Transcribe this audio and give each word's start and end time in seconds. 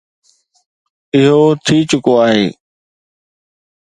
اهو 1.17 1.41
ٿي 1.65 1.77
چڪو 1.89 2.13
آهي. 2.25 2.45